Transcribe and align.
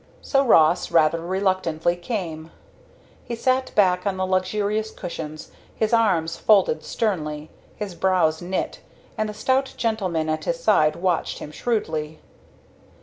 So 0.23 0.43
Ross 0.43 0.89
rather 0.89 1.19
reluctantly 1.23 1.95
came. 1.95 2.49
He 3.23 3.35
sat 3.35 3.71
back 3.75 4.07
on 4.07 4.17
the 4.17 4.25
luxurious 4.25 4.89
cushions, 4.89 5.51
his 5.75 5.93
arms 5.93 6.37
folded 6.37 6.83
sternly, 6.83 7.51
his 7.75 7.93
brows 7.93 8.41
knit, 8.41 8.79
and 9.15 9.29
the 9.29 9.33
stout 9.35 9.75
gentleman 9.77 10.27
at 10.27 10.45
his 10.45 10.59
side 10.59 10.95
watched 10.95 11.37
him 11.37 11.51
shrewdly. 11.51 12.19